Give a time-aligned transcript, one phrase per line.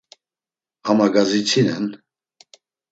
[0.83, 2.03] Ama gadzitsinen…